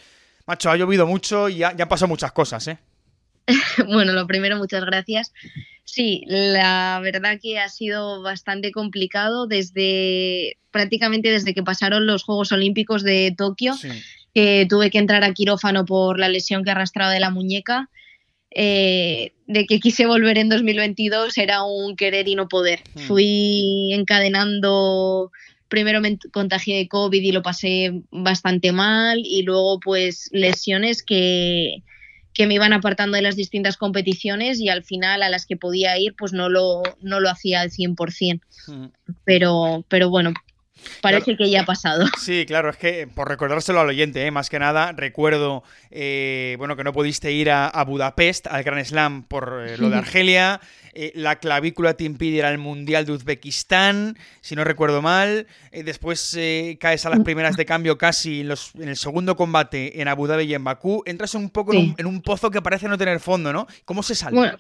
[0.47, 2.79] Macho, ha llovido mucho y ya, ya han pasado muchas cosas, ¿eh?
[3.87, 5.33] bueno, lo primero, muchas gracias.
[5.85, 12.51] Sí, la verdad que ha sido bastante complicado desde prácticamente desde que pasaron los Juegos
[12.53, 13.75] Olímpicos de Tokio,
[14.35, 17.91] que tuve que entrar a quirófano por la lesión que arrastraba de la muñeca.
[18.55, 22.81] Eh, de que quise volver en 2022 era un querer y no poder.
[22.95, 23.01] Hmm.
[23.01, 25.31] Fui encadenando,
[25.69, 31.83] primero me contagié de COVID y lo pasé bastante mal y luego pues lesiones que,
[32.35, 35.99] que me iban apartando de las distintas competiciones y al final a las que podía
[35.99, 38.41] ir pues no lo, no lo hacía al 100%.
[39.25, 40.33] Pero, pero bueno,
[41.01, 42.07] Parece que ya ha pasado.
[42.23, 44.31] Sí, claro, es que por recordárselo al oyente, ¿eh?
[44.31, 49.25] más que nada, recuerdo eh, bueno, que no pudiste ir a, Budapest, al Gran Slam,
[49.25, 50.61] por eh, lo de Argelia.
[50.95, 55.47] Eh, la clavícula te impide ir al Mundial de Uzbekistán, si no recuerdo mal.
[55.73, 56.39] Después
[56.79, 60.27] caes a las primeras de cambio casi en, los, en, el segundo combate en Abu
[60.27, 61.03] Dhabi y en Bakú.
[61.07, 63.67] Entras un poco en, un, pozo que parece no tener fondo, ¿no?
[63.85, 64.37] ¿Cómo se sale?
[64.37, 64.59] Bueno.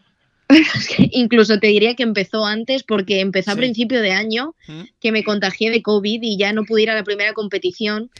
[1.12, 4.54] Incluso te diría que empezó antes porque empezó a principio de año
[5.00, 8.10] que me contagié de COVID y ya no pude ir a la primera competición.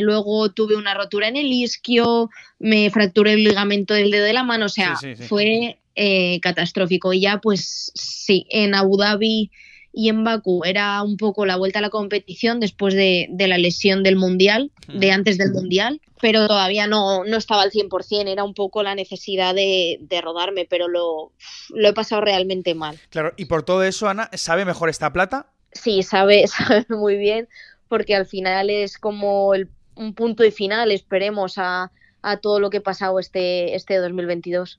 [0.00, 4.42] luego tuve una rotura en el isquio, me fracturé el ligamento del dedo de la
[4.42, 7.12] mano, o sea, fue eh, catastrófico.
[7.12, 9.50] Y ya, pues sí, en Abu Dhabi
[9.92, 14.04] y en Bakú era un poco la vuelta a la competición después de, la lesión
[14.04, 18.54] del Mundial, de antes del Mundial, pero todavía no, no estaba al 100%, era un
[18.54, 21.32] poco la necesidad de, rodarme, pero lo,
[21.70, 22.98] lo, he pasado realmente mal.
[23.10, 25.46] Claro, y por todo eso, Ana, ¿sabe mejor esta plata?
[25.72, 27.48] Sí, sabe, sabe muy bien,
[27.88, 29.52] porque al final es como
[29.94, 31.90] un punto de final, esperemos, a,
[32.30, 34.78] a todo lo que ha pasado este, este 2022.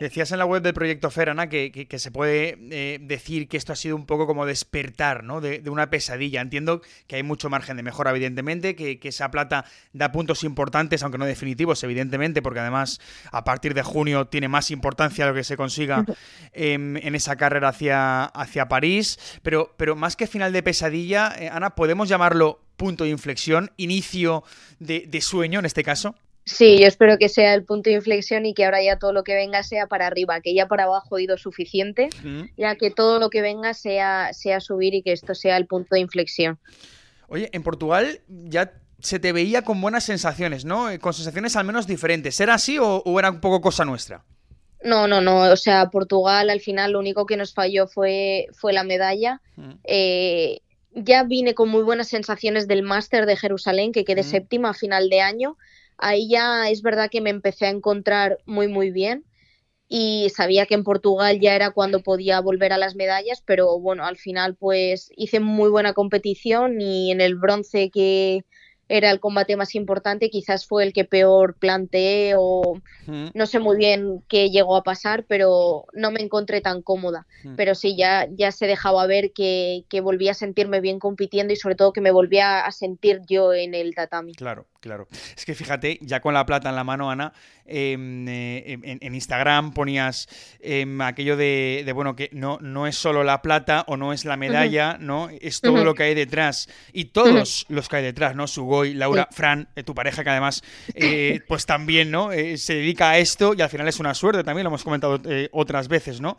[0.00, 3.72] Decías en la web del proyecto Ferana que, que, se puede eh, decir que esto
[3.72, 5.40] ha sido un poco como despertar ¿no?
[5.40, 6.40] de, una pesadilla.
[6.40, 11.18] Entiendo que hay mucho margen de mejora, evidentemente, que, esa plata da puntos importantes, aunque
[11.18, 15.58] no definitivos, evidentemente, porque además a partir de junio tiene más importancia lo que se
[15.58, 16.06] consiga
[16.52, 19.18] en, esa carrera hacia, hacia París.
[19.42, 24.44] Pero, pero más que final de pesadilla, eh, Ana, ¿podemos llamarlo punto de inflexión, inicio
[24.78, 26.14] de, de sueño en este caso?
[26.44, 29.22] Sí, yo espero que sea el punto de inflexión y que ahora ya todo lo
[29.22, 32.08] que venga sea para arriba, que ya para abajo he ido suficiente,
[32.56, 35.94] ya que todo lo que venga sea, sea subir y que esto sea el punto
[35.94, 36.58] de inflexión.
[37.28, 40.90] Oye, en Portugal ya se te veía con buenas sensaciones, ¿no?
[40.90, 42.40] Eh, con sensaciones al menos diferentes.
[42.40, 44.24] ¿Era así o, era un poco cosa nuestra?
[44.82, 45.52] No, no, no.
[45.52, 49.40] O sea, Portugal al final lo único que nos falló fue, fue la medalla.
[49.84, 50.60] Eh,
[50.94, 55.08] ya vine con muy buenas sensaciones del máster de Jerusalén, que quedé séptima a final
[55.08, 55.56] de año
[55.98, 59.24] ahí ya es verdad que me empecé a encontrar muy, muy bien
[59.88, 64.06] y sabía que en Portugal ya era cuando podía volver a las medallas, pero bueno,
[64.06, 68.44] al final pues hice muy buena competición y en el bronce que
[68.88, 73.76] era el combate más importante, quizás fue el que peor planteé o no sé muy
[73.76, 77.26] bien qué llegó a pasar, pero no me encontré tan cómoda.
[77.56, 81.56] Pero sí, ya, ya se dejaba ver que, que volvía a sentirme bien compitiendo y
[81.56, 84.34] sobre todo que me volvía a sentir yo en el tatami.
[84.34, 85.08] Claro, claro.
[85.36, 87.32] Es que fíjate, ya con la plata en la mano, Ana,
[87.66, 90.28] em, eh, en, Instagram ponías
[90.60, 94.36] em, aquello de, bueno, que no, no es solo la plata o no es la
[94.36, 95.28] medalla, ¿no?
[95.40, 96.68] Es todo lo que hay detrás.
[96.92, 98.46] Y todos los que hay detrás, ¿no?
[98.84, 100.62] Laura, Fran, eh, tu pareja que además,
[100.94, 102.30] eh, pues también, ¿no?
[102.56, 105.20] se dedica a esto y al final es una suerte, también lo hemos comentado
[105.52, 106.36] otras veces, ¿no?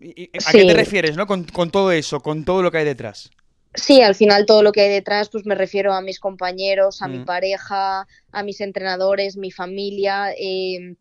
[0.00, 1.26] ¿A qué te refieres, ¿no?
[1.26, 3.30] Con, con todo eso, con todo lo que hay detrás.
[3.74, 7.08] Sí, al final todo lo que hay detrás, pues me refiero a mis compañeros, a
[7.08, 7.24] mi mm.
[7.24, 10.32] pareja, a mis entrenadores, mi familia.
[10.36, 10.96] Eh,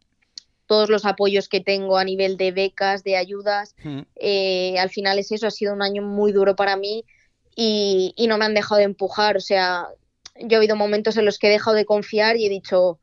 [0.69, 3.75] todos los apoyos que tengo a nivel de becas, de ayudas.
[4.15, 7.05] Eh, al final es eso, ha sido un año muy duro para mí
[7.55, 9.35] y, no me han dejado de empujar.
[9.35, 9.87] O sea,
[10.39, 12.99] yo he habido momentos en los que he dejado de confiar y he dicho,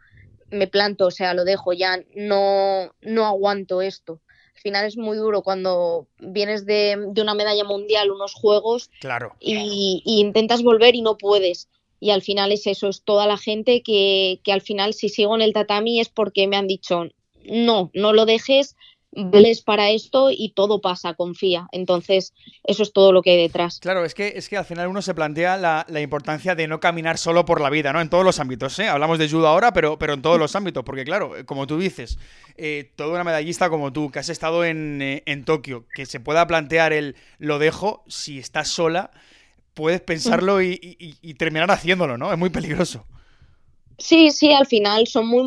[0.50, 4.20] me planto, o sea, lo dejo ya, no, no aguanto esto.
[4.54, 9.36] Al final es muy duro cuando vienes de, una medalla mundial, unos juegos, claro.
[9.40, 11.68] y, intentas volver y no puedes
[11.98, 15.34] y al final es eso, es toda la gente que, que, al final si sigo
[15.34, 17.06] en el tatami es porque me han dicho
[17.48, 18.76] no, no lo dejes,
[19.24, 21.68] vales para esto y todo pasa, confía.
[21.72, 23.80] Entonces, eso es todo lo que hay detrás.
[23.80, 27.18] Claro, es que, es que al final uno se plantea la, importancia de no caminar
[27.18, 28.00] solo por la vida, ¿no?
[28.00, 28.88] En todos los ámbitos, ¿eh?
[28.88, 32.18] Hablamos de judo ahora, pero, pero en todos los ámbitos, porque claro, como tú dices,
[32.56, 36.20] eh, toda una medallista como tú, que has estado en, eh, en Tokio, que se
[36.20, 39.10] pueda plantear el lo dejo si estás sola,
[39.74, 40.78] puedes pensarlo y,
[41.20, 42.32] y terminar haciéndolo, ¿no?
[42.32, 43.04] Es muy peligroso.
[43.98, 45.42] Sí, sí, al final son muy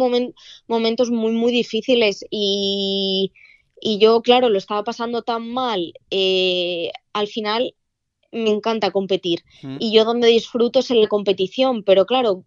[0.68, 3.32] momentos muy, muy difíciles y,
[3.82, 5.94] y, yo, claro, lo estaba pasando tan mal.
[6.10, 7.76] Eh, al final
[8.32, 9.44] me encanta competir
[9.80, 12.46] y yo donde disfruto es en la competición, pero claro,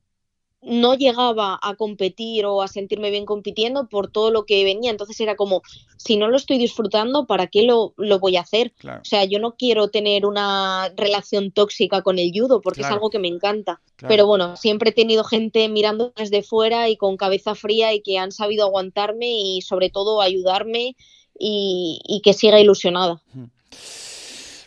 [0.63, 4.93] no llegaba a competir o a sentirme bien compitiendo por todo lo que venía.
[4.93, 5.63] Entonces era como,
[5.97, 8.73] si no lo estoy disfrutando, ¿para qué lo, lo voy a hacer?
[8.85, 13.11] O sea, yo no quiero tener una relación tóxica con el judo porque es algo
[13.11, 13.81] que me encanta.
[13.97, 18.19] Pero bueno, siempre he tenido gente mirando desde fuera y con cabeza fría y que
[18.19, 20.97] han sabido aguantarme y sobre todo ayudarme
[21.45, 23.21] y, que siga ilusionada.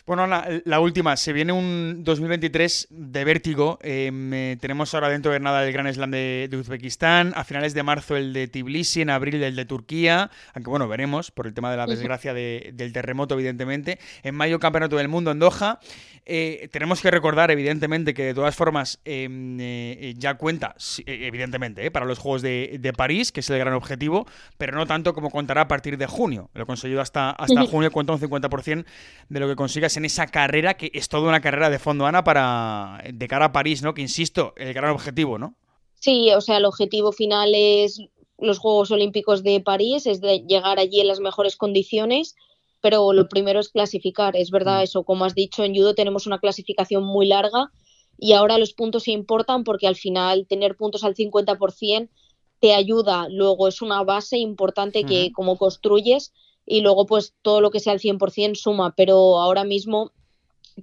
[0.06, 3.80] Bueno, la, última, se viene un 2023 de vértigo.
[3.82, 7.82] Em, eh, tenemos ahora dentro de nada el Gran Slam de, Uzbekistán, a finales de
[7.82, 11.72] marzo el de Tbilisi, en abril el de Turquía, aunque bueno, veremos por el tema
[11.72, 13.98] de la desgracia del terremoto, evidentemente.
[14.22, 15.80] En mayo, Campeonato del Mundo en Doha.
[16.28, 22.06] Eh, tenemos que recordar, evidentemente, que de todas formas em, eh, ya cuenta, evidentemente, para
[22.06, 25.68] los Juegos de, París, que es el gran objetivo, pero no tanto como contará a
[25.68, 26.48] partir de junio.
[26.54, 28.84] Lo conseguido hasta, hasta junio, cuenta un 50%
[29.28, 29.56] de lo que
[29.96, 33.52] en esa carrera que es toda una carrera de fondo, Ana, para de cara a
[33.52, 33.94] París, ¿no?
[33.94, 35.54] Que insisto, el gran objetivo, ¿no?
[35.94, 38.00] Sí, o sea, el objetivo final es
[38.38, 42.34] los Juegos Olímpicos de París, es de llegar allí en las mejores condiciones,
[42.80, 44.36] pero lo primero es clasificar.
[44.36, 44.84] Es verdad mm.
[44.84, 47.70] eso, como has dicho, en judo tenemos una clasificación muy larga
[48.18, 52.08] y ahora los puntos se importan porque al final tener puntos al 50%
[52.60, 56.32] te ayuda, luego es una base importante que como construyes
[56.66, 60.12] y luego pues todo lo que sea al 100% suma, pero ahora mismo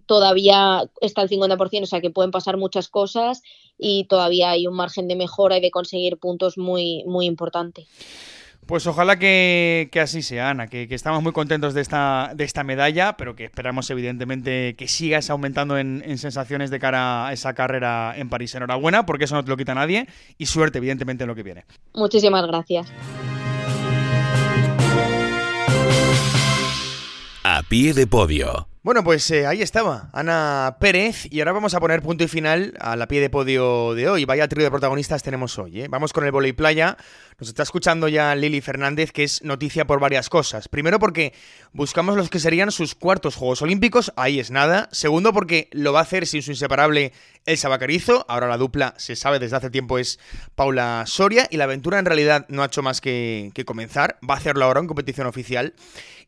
[0.06, 3.44] todavía está al 50%, o sea que pueden pasar muchas cosas
[3.78, 7.86] y todavía hay un margen de mejora y de conseguir puntos muy, muy importante.
[8.66, 13.18] Pues ojalá que, así sea, Ana, que, estamos muy contentos de esta, de esta medalla,
[13.18, 18.14] pero que esperamos evidentemente que sigas aumentando en, en, sensaciones de cara a esa carrera
[18.16, 18.56] en París.
[18.56, 21.66] Enhorabuena, porque eso no te lo quita nadie, y suerte evidentemente en lo que viene.
[21.94, 22.88] Muchísimas gracias.
[27.74, 28.68] Pie de podio.
[28.84, 32.76] Bueno, pues eh, ahí estaba, Ana Pérez, y ahora vamos a poner punto y final
[32.80, 34.26] a la pie de podio de hoy.
[34.26, 35.82] Vaya trío de protagonistas tenemos hoy.
[35.82, 35.88] ¿eh?
[35.90, 36.98] Vamos con el volei playa.
[37.40, 40.68] Nos está escuchando ya Lili Fernández, que es noticia por varias cosas.
[40.68, 41.34] Primero porque
[41.72, 44.88] buscamos los que serían sus cuartos Juegos Olímpicos, ahí es nada.
[44.92, 47.12] Segundo porque lo va a hacer sin su inseparable
[47.48, 48.24] El Sabacarizo.
[48.28, 50.20] Ahora la dupla, se sabe desde hace tiempo, es
[50.54, 51.48] Paula Soria.
[51.50, 54.20] Y la aventura en realidad no ha hecho más que, que comenzar.
[54.30, 55.74] Va a hacerlo ahora en competición oficial.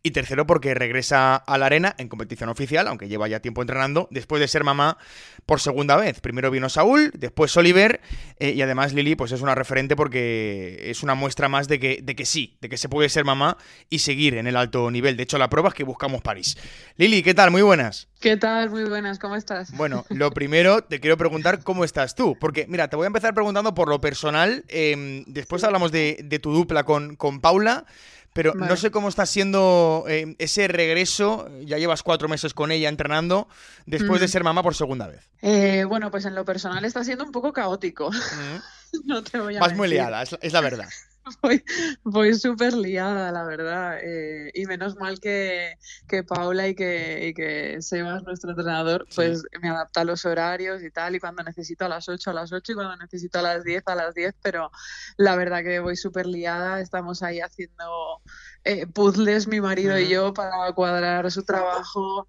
[0.05, 4.07] Y tercero, porque regresa a la arena en competición oficial, aunque lleva ya tiempo entrenando,
[4.11, 4.99] después de ser mamá
[5.47, 6.19] por segunda vez.
[6.19, 8.01] Primero vino Saúl, después Oliver,
[8.37, 12.01] eh, y además Lili, pues es una referente porque es una muestra más de que,
[12.03, 13.57] de que sí, de que se puede ser mamá
[13.89, 15.17] y seguir en el alto nivel.
[15.17, 16.55] De hecho, la prueba es que buscamos París.
[16.97, 17.49] Lili, ¿qué tal?
[17.49, 18.07] Muy buenas.
[18.21, 18.69] ¿Qué tal?
[18.69, 19.71] Muy buenas, ¿cómo estás?
[19.71, 23.33] Bueno, lo primero te quiero preguntar cómo estás tú, porque mira, te voy a empezar
[23.33, 27.87] preguntando por lo personal, em, después hablamos de, de, tu dupla con, con Paula.
[28.35, 32.89] Pero no sé cómo está siendo eh, ese regreso, ya llevas cuatro meses con ella
[32.89, 33.47] entrenando,
[33.85, 35.21] después de ser mamá por segunda vez.
[35.41, 38.11] Eh, bueno, pues en lo personal está siendo un poco caótico.
[39.05, 40.89] no te voy a Vas muy liada, es, la verdad.
[41.41, 41.63] voy,
[42.03, 43.99] voy súper liada, la verdad.
[44.01, 49.43] Eh, y menos mal que, que Paula y que, y que Sebas, nuestro entrenador, pues
[49.61, 51.15] me adapta a los horarios y tal.
[51.15, 53.83] Y cuando necesito a las 8, a las 8 y cuando necesito a las 10,
[53.87, 54.35] a las 10.
[54.41, 54.71] Pero
[55.17, 56.79] la verdad que voy súper liada.
[56.79, 58.21] Estamos ahí haciendo
[58.63, 62.27] eh, puzzles, mi marido y yo, para cuadrar su trabajo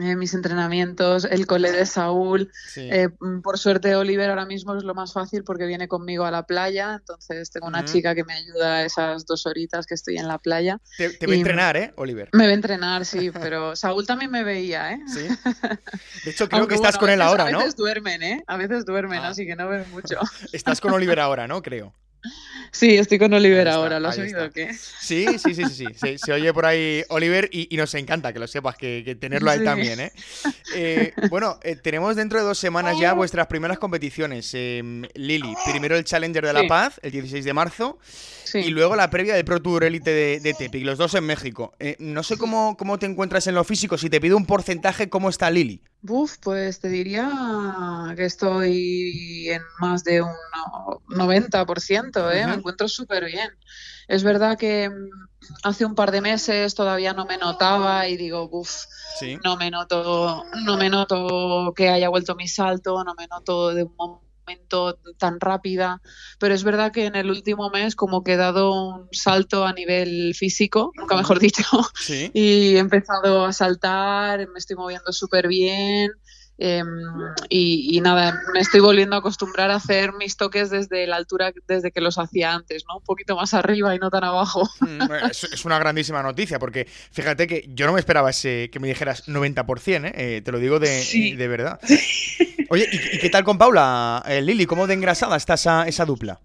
[0.00, 2.50] eh, mis entrenamientos, el cole de Saúl.
[2.76, 6.30] Eh, mm, por suerte, Oliver ahora mismo es lo más fácil porque viene conmigo a
[6.30, 6.96] la playa.
[6.98, 10.80] Entonces, tengo una chica que me ayuda esas dos horitas que estoy en la playa.
[10.96, 12.28] Te, te va a entrenar, ¿eh, Oliver?
[12.32, 15.00] Me va a entrenar, sí, pero Saúl también me veía, ¿eh?
[15.06, 15.28] Sí.
[16.24, 17.58] De hecho, creo que estás con él ahora, ¿no?
[17.58, 18.44] A veces duermen, ¿eh?
[18.46, 19.28] A veces duermen, ah.
[19.28, 20.18] así que no ven mucho.
[20.52, 21.62] Estás con Oliver ahora, ¿no?
[21.62, 21.94] Creo.
[22.74, 24.74] Sí, estoy con Oliver ahora, ¿lo has oído qué?
[24.74, 26.18] Sí, sí, sí, sí, sí.
[26.18, 30.00] Se, oye por ahí Oliver y, nos encanta que lo sepas, que, tenerlo ahí también,
[30.00, 30.12] ¿eh?
[30.74, 34.50] eh bueno, eh, tenemos dentro de dos semanas ya vuestras primeras competiciones.
[34.54, 37.98] Em, Lili, primero el Challenger de La Paz, el 16 de marzo,
[38.52, 41.74] y luego la previa del Pro Tour Elite de, de Tepic, los dos en México.
[41.78, 45.08] Eh, no sé cómo, cómo te encuentras en lo físico, si te pido un porcentaje,
[45.08, 45.80] ¿cómo está Lili?
[46.06, 50.34] Buf, pues te diría que estoy en más de un
[51.08, 52.46] 90%, ¿eh?
[52.46, 53.58] me encuentro súper bien.
[54.06, 55.08] Es verdad que mm,
[55.62, 58.84] hace un par de meses todavía no me notaba y digo, buf,
[59.42, 63.84] no me noto, no me noto que haya vuelto mi salto, no me noto de
[63.84, 64.23] un momento
[65.18, 66.00] tan rápida,
[66.38, 69.72] pero es verdad que en el último mes como que he dado un salto a
[69.72, 71.64] nivel físico, nunca mejor dicho,
[72.08, 76.10] y he empezado a saltar, me estoy moviendo súper bien,
[76.56, 76.86] Em,
[77.48, 81.90] y, nada, me estoy volviendo a acostumbrar a hacer mis toques desde la altura desde
[81.90, 82.98] que los hacía antes, ¿no?
[82.98, 84.68] Un poquito más arriba y no tan abajo.
[84.80, 88.86] Mm, es, una grandísima noticia, porque fíjate que yo no me esperaba ese, que me
[88.86, 90.12] dijeras 90%, ¿eh?
[90.14, 90.42] ¿eh?
[90.42, 91.80] te lo digo de, de verdad.
[92.70, 94.66] Oye, ¿y, qué tal con Paula, eh, Lili?
[94.66, 96.40] ¿Cómo de engrasada está esa, esa dupla?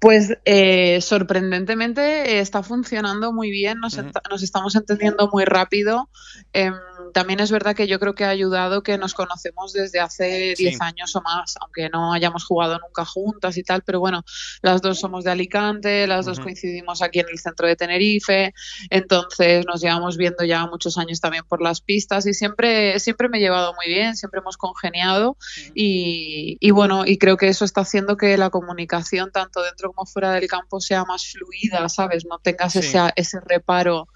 [0.00, 3.98] Pues eh, sorprendentemente está funcionando muy bien, nos,
[4.30, 6.08] nos estamos entendiendo muy rápido.
[6.54, 6.72] Em,
[7.12, 10.80] también es verdad que yo creo que ha ayudado que nos conocemos desde hace 10
[10.80, 14.24] años o más, aunque no hayamos jugado nunca juntas y tal, pero bueno,
[14.62, 18.54] las dos somos de Alicante, las dos coincidimos aquí en el centro de Tenerife,
[18.88, 23.38] entonces nos llevamos viendo ya muchos años también por las pistas y siempre, siempre me
[23.38, 25.36] he llevado muy bien, siempre hemos congeniado
[25.74, 30.06] y, y bueno, y creo que eso está haciendo que la comunicación tanto dentro como
[30.06, 32.24] fuera del campo sea más fluida, ¿sabes?
[32.24, 34.08] No tengas ese, ese reparo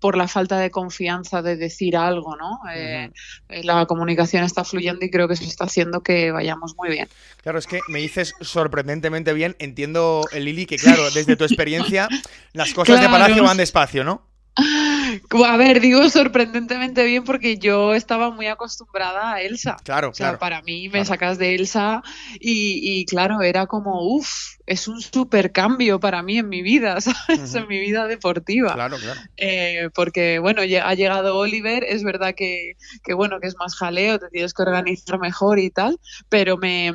[0.00, 2.60] por la falta de confianza de decir algo, ¿no?
[2.74, 3.10] Eh,
[3.48, 7.08] eh, la comunicación está fluyendo y creo que eso está haciendo que vayamos muy bien.
[7.42, 9.56] Claro, es que me dices sorprendentemente bien.
[9.58, 12.08] Entiendo, Lili, que claro, desde tu experiencia,
[12.52, 14.25] las cosas de Palacio van despacio, ¿no?
[14.56, 19.76] A ver, digo sorprendentemente bien porque yo estaba muy acostumbrada a Elsa.
[19.84, 22.02] Claro, o sea, Para mí me sacas de Elsa
[22.40, 27.54] y, claro, era como, uff, es un super cambio para mí en mi vida, ¿sabes?
[27.54, 28.72] En mi vida deportiva.
[28.74, 29.20] Claro, claro.
[29.36, 34.18] Eh, porque, bueno, ha llegado Oliver, es verdad que, que, bueno, que es más jaleo,
[34.18, 36.92] te tienes que organizar mejor y tal, pero me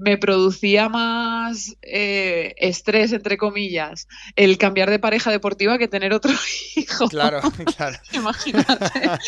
[0.00, 6.32] me producía más eh, estrés, entre comillas, el cambiar de pareja deportiva que tener otro
[6.76, 7.08] hijo.
[7.08, 7.40] Claro,
[7.76, 7.98] claro.
[8.12, 8.74] Imagínate.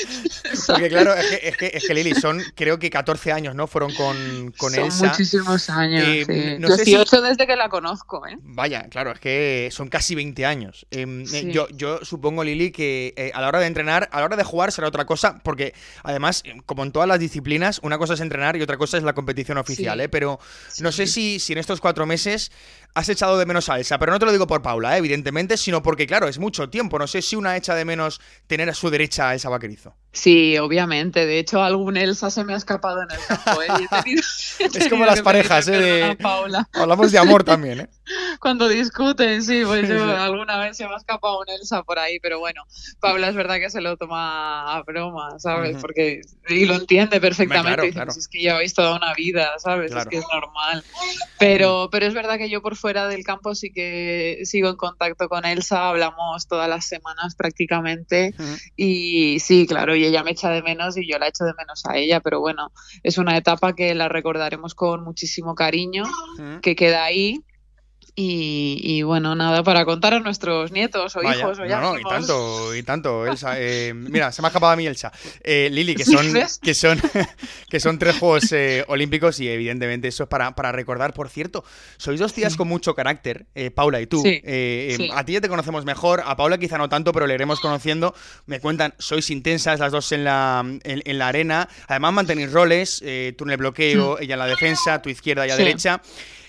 [0.66, 3.66] Porque claro, es que, es que, es que, Lili, son creo que 14 años, ¿no?
[3.66, 5.08] Fueron con, con son Elsa.
[5.08, 6.58] muchísimos años, eh, sí.
[6.58, 8.38] No 18 desde que la conozco, ¿eh?
[8.40, 10.86] Vaya, claro, es que son casi 20 años.
[10.90, 14.36] Em, eh, yo, yo supongo, Lili, que a la hora de entrenar, a la hora
[14.36, 18.20] de jugar será otra cosa, porque además, como en todas las disciplinas, una cosa es
[18.20, 20.08] entrenar y otra cosa es la competición oficial, ¿eh?
[20.08, 20.40] Pero
[20.80, 22.50] no sé si, si en estos cuatro meses
[22.94, 24.98] has echado de menos a Elsa, pero no te lo digo por Paula, ¿eh?
[24.98, 26.98] evidentemente, sino porque, claro, es mucho tiempo.
[26.98, 29.94] No sé si una echa de menos tener a su derecha a Elsa Vaquerizo.
[30.12, 31.24] Sí, obviamente.
[31.24, 33.62] De hecho, algún Elsa se me ha escapado en el campo.
[33.62, 34.16] ¿eh?
[34.74, 36.16] es como las parejas, ¿eh?
[36.74, 37.88] Hablamos de amor también, ¿eh?
[38.40, 42.40] Cuando discuten, sí, pues alguna vez se me ha escapado un Elsa por ahí, pero
[42.40, 42.62] bueno,
[43.00, 45.78] Paula es verdad que se lo toma a broma, ¿sabes?
[45.80, 47.94] Porque, y lo entiende perfectamente.
[48.08, 49.92] Es que lleváis toda una vida, ¿sabes?
[49.92, 50.84] Es que es normal.
[51.38, 55.28] Pero, pero es verdad que yo por fuera del campo sí que sigo en contacto
[55.28, 58.34] con Elsa, hablamos todas las semanas prácticamente.
[58.76, 61.84] Y sí, claro, y ella me echa de menos y yo la echo de menos
[61.86, 62.72] a ella, pero bueno,
[63.04, 66.02] es una etapa que la recordaremos con muchísimo cariño,
[66.60, 67.44] que queda ahí
[68.14, 71.80] y, bueno, nada, para contar a nuestros nietos o hijos o ya.
[71.80, 73.52] No, no, y tanto, y tanto, Elsa.
[73.64, 75.12] Eh, mira, se me ha escapado a mí Elsa.
[75.42, 76.26] Eh, Lili, que son,
[76.60, 77.00] que son,
[77.70, 81.14] que son tres Juegos eh, Olímpicos y evidentemente eso es para, para, recordar.
[81.14, 81.64] Por cierto,
[81.96, 84.20] sois dos tías con mucho carácter, Paula y tú.
[84.20, 88.14] A ti ya te conocemos mejor, a Paula quizá no tanto, pero le iremos conociendo.
[88.46, 91.68] Me cuentan, sois intensas las dos en la, en, la arena.
[91.86, 92.98] Además mantenéis roles,
[93.36, 96.02] tú en el bloqueo, ella en la defensa, tu izquierda y a derecha.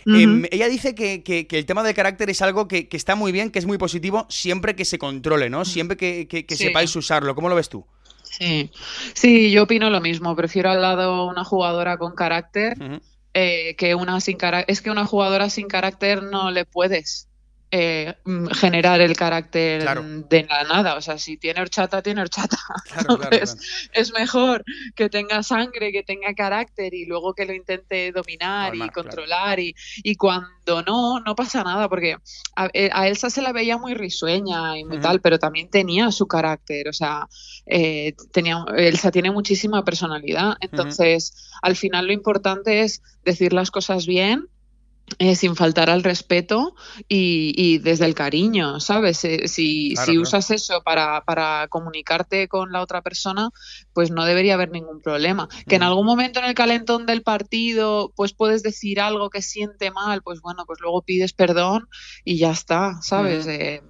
[0.05, 3.59] Em, ella dice que, el tema del carácter es algo que, está muy bien, que
[3.59, 5.65] es muy positivo, siempre que se controle, ¿no?
[5.65, 7.35] Siempre que, sepáis usarlo.
[7.35, 7.85] ¿Cómo lo ves tú?
[8.23, 8.71] Sí.
[9.13, 10.35] sí, yo opino lo mismo.
[10.35, 12.75] Prefiero al lado una jugadora con carácter
[13.33, 14.71] eh, que una sin carácter.
[14.71, 17.27] Es que una jugadora sin carácter no le puedes
[17.75, 19.83] eh, mm, generar el carácter
[20.29, 20.93] de la nada.
[20.93, 22.59] O sea, si tiene horchata, tiene horchata.
[23.93, 24.63] Es mejor
[24.95, 29.59] que tenga sangre, que tenga carácter y luego que lo intente dominar y controlar.
[29.59, 32.17] Y, y, cuando no, no pasa nada, porque
[32.73, 36.27] eh, a, Elsa se la veía muy risueña y muy tal, pero también tenía su
[36.27, 36.89] carácter.
[36.89, 37.27] O sea,
[37.65, 40.57] eh, tenía, Elsa tiene muchísima personalidad.
[40.59, 44.47] Entonces, al final lo importante es decir las cosas bien
[45.19, 46.75] eh, sin faltar al respeto
[47.07, 49.23] y, desde el cariño, ¿sabes?
[49.23, 53.49] Eh, si, si usas eso para, para, comunicarte con la otra persona,
[53.93, 55.47] pues no debería haber ningún problema.
[55.67, 59.91] Que en algún momento en el calentón del partido, pues puedes decir algo que siente
[59.91, 61.87] mal, pues bueno, pues luego pides perdón
[62.23, 63.47] y ya está, ¿sabes?
[63.47, 63.81] Eh,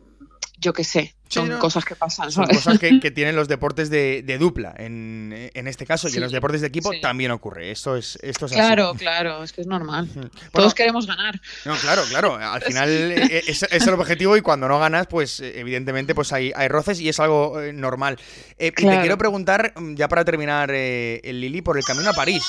[0.59, 2.31] yo qué sé son cosas que pasan.
[2.31, 6.61] Son cosas que, tienen los deportes de, dupla, en, este caso, y en los deportes
[6.61, 7.71] de equipo también ocurre.
[7.71, 10.09] Esto es, esto claro, claro, es que es normal.
[10.51, 11.39] Todos queremos ganar.
[11.65, 12.35] No, claro, claro.
[12.35, 16.33] Al final e, e, es, es, el objetivo y cuando no ganas, pues evidentemente pues
[16.33, 18.17] hay, hay roces y es algo eh, normal.
[18.57, 22.13] Eh, y te quiero preguntar, mm, ya para terminar, eh, Lili, por el camino a
[22.13, 22.43] París.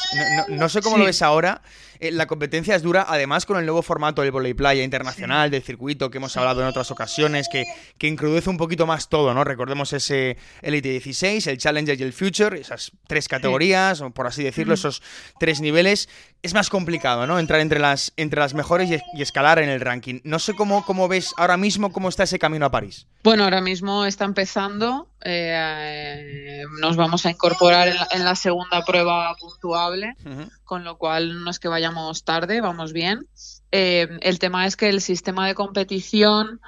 [0.49, 1.63] No, sé cómo lo ves ahora.
[2.01, 6.11] la competencia es dura, además con el nuevo formato del volei playa internacional, del circuito
[6.11, 7.65] que hemos hablado en otras ocasiones, que,
[7.97, 9.45] que introduce un poquito más todo, ¿no?
[9.45, 14.43] Recordemos ese Elite 16, el Challenger y el Future, esas tres categorías, o por así
[14.43, 15.03] decirlo, esos
[15.39, 16.09] tres niveles.
[16.43, 17.39] Es más complicado, ¿no?
[17.39, 20.21] Entrar entre las, entre las mejores y, escalar en el ranking.
[20.25, 23.07] No sé cómo, cómo ves ahora mismo cómo está ese camino a París.
[23.23, 25.09] Bueno, ahora mismo está empezando.
[25.25, 30.17] Eh, nos vamos a incorporar en la, segunda prueba puntuable,
[30.65, 33.27] con lo cual no es que vayamos tarde, vamos bien.
[33.73, 36.61] Eh, el tema es que el sistema de competición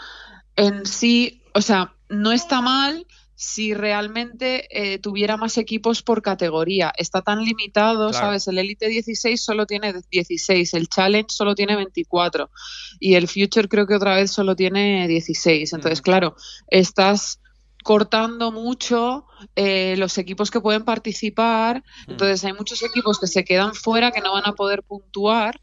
[0.56, 6.90] en sí, o sea, no está mal si realmente eh, tuviera más equipos por categoría.
[6.96, 8.48] Está tan limitado, ¿sabes?
[8.48, 12.50] El Elite 16 solo tiene 16, el Challenge solo tiene 24
[12.98, 15.74] y el Future creo que otra vez solo tiene 16.
[15.74, 16.34] Entonces, claro,
[16.68, 17.40] estás
[17.84, 21.84] cortando mucho eh, los equipos que pueden participar.
[22.08, 25.60] Entonces, hay muchos equipos que se quedan fuera, que no van a poder puntuar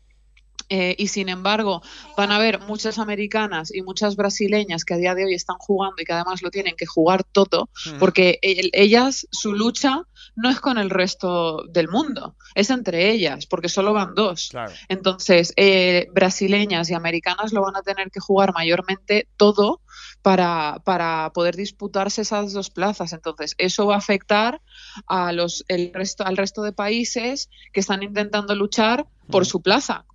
[0.70, 1.82] eh, y sin embargo,
[2.18, 6.02] van a haber muchas americanas y muchas brasileñas que a día de hoy están jugando
[6.02, 10.04] y que además lo tienen que jugar todo, porque ellas, su lucha
[10.36, 14.52] no es con el resto del mundo, es entre ellas, porque solo van dos.
[14.90, 19.82] Entonces, eh, brasileñas y americanas lo van a tener que jugar mayormente todo
[20.22, 23.14] para, para, poder disputarse esas dos plazas.
[23.14, 24.62] Entonces, eso va a afectar
[25.08, 30.06] a los, el resto, al resto de países que están intentando luchar por su plaza,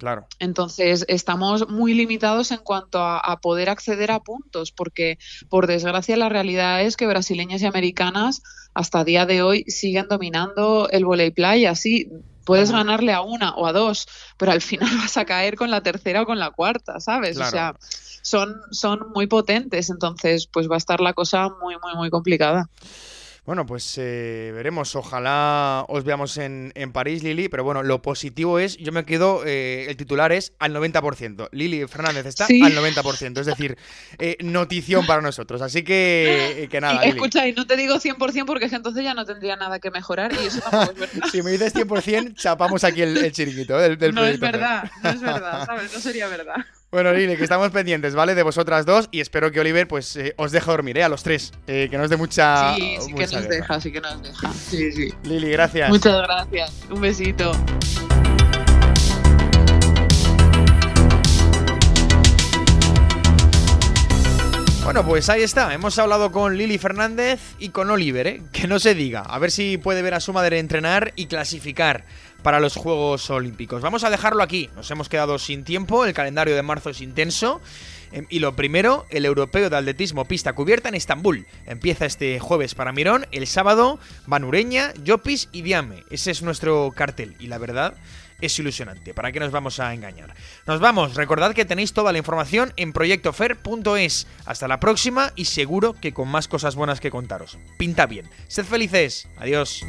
[0.00, 0.26] Claro.
[0.38, 5.18] Entonces, estamos muy limitados en cuanto a, poder acceder a puntos, porque
[5.50, 8.42] por desgracia la realidad es que brasileñas y americanas
[8.72, 11.74] hasta día de hoy siguen dominando el volei playa.
[11.74, 12.08] Sí,
[12.46, 15.82] puedes ganarle a una o a dos, pero al final vas a caer con la
[15.82, 17.36] tercera o con la cuarta, ¿sabes?
[17.36, 17.74] O sea,
[18.22, 22.70] son, son muy potentes, entonces pues va a estar la cosa muy, muy, muy complicada.
[23.46, 24.94] Bueno, pues eh, veremos.
[24.96, 27.48] Ojalá os veamos en, París, Lili.
[27.48, 31.48] Pero bueno, lo positivo es, yo me quedo, eh, el titular es al 90%.
[31.52, 33.40] Lili Fernández está al 90%.
[33.40, 33.78] Es decir,
[34.18, 35.62] eh, notición para nosotros.
[35.62, 37.02] Así que, que nada.
[37.02, 40.46] escucha, y no te digo 100% porque entonces ya no tendría nada que mejorar y
[40.46, 41.28] eso tampoco es verdad.
[41.32, 45.20] si me dices 100%, chapamos aquí el, chiringuito del, del No es verdad, no es
[45.20, 45.92] verdad, ¿sabes?
[45.92, 46.64] No sería verdad.
[46.92, 48.34] Bueno, Lili, que estamos pendientes, ¿vale?
[48.34, 51.04] De vosotras dos y espero que Oliver pues eh, os deje dormir, ¿eh?
[51.04, 52.74] A los tres, eh, que nos dé mucha...
[52.74, 54.52] Sí, sí que nos deja, sí que nos deja.
[54.52, 55.14] Sí, sí.
[55.22, 55.88] Lili, gracias.
[55.88, 56.72] Muchas gracias.
[56.90, 57.52] Un besito.
[64.82, 65.72] Bueno, pues ahí está.
[65.72, 68.42] Hemos hablado con Lili Fernández y con Oliver, ¿eh?
[68.50, 69.20] Que no se diga.
[69.20, 72.04] A ver si puede ver a su madre entrenar y clasificar
[72.42, 73.82] para los Juegos Olímpicos.
[73.82, 77.60] Vamos a dejarlo aquí, nos hemos quedado sin tiempo, el calendario de marzo es intenso.
[78.12, 81.46] Em, y lo primero, el europeo de atletismo pista cubierta en Estambul.
[81.66, 86.04] Empieza este jueves para Mirón, el sábado Manureña, Llopis y Diame.
[86.10, 87.94] Ese es nuestro cartel y la verdad
[88.40, 89.14] es ilusionante.
[89.14, 90.34] ¿Para qué nos vamos a engañar?
[90.66, 94.26] Nos vamos, recordad que tenéis toda la información en proyectofer.es.
[94.46, 97.58] Hasta la próxima y seguro que con más cosas buenas que contaros.
[97.78, 98.28] Pinta bien.
[98.48, 99.28] Sed felices.
[99.36, 99.84] Adiós.